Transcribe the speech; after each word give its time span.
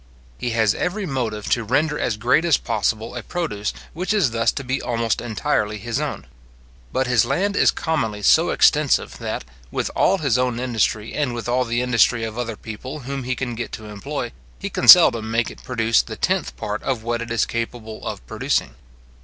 He 0.39 0.49
has 0.49 0.73
every 0.73 1.05
motive 1.05 1.47
to 1.51 1.63
render 1.63 1.99
as 1.99 2.17
great 2.17 2.43
as 2.43 2.57
possible 2.57 3.13
a 3.15 3.21
produce 3.21 3.71
which 3.93 4.15
is 4.15 4.31
thus 4.31 4.51
to 4.53 4.63
be 4.63 4.81
almost 4.81 5.21
entirely 5.21 5.77
his 5.77 5.99
own. 5.99 6.25
But 6.91 7.05
his 7.05 7.23
land 7.23 7.55
is 7.55 7.69
commonly 7.69 8.23
so 8.23 8.49
extensive, 8.49 9.19
that, 9.19 9.43
with 9.69 9.91
all 9.95 10.17
his 10.17 10.39
own 10.39 10.59
industry, 10.59 11.13
and 11.13 11.35
with 11.35 11.47
all 11.47 11.65
the 11.65 11.83
industry 11.83 12.23
of 12.23 12.35
other 12.35 12.57
people 12.57 13.01
whom 13.01 13.25
he 13.25 13.35
can 13.35 13.53
get 13.53 13.71
to 13.73 13.85
employ, 13.89 14.31
he 14.57 14.71
can 14.71 14.87
seldom 14.87 15.29
make 15.29 15.51
it 15.51 15.63
produce 15.63 16.01
the 16.01 16.15
tenth 16.17 16.57
part 16.57 16.81
of 16.81 17.03
what 17.03 17.21
it 17.21 17.29
is 17.29 17.45
capable 17.45 18.03
of 18.03 18.25
producing. 18.25 18.73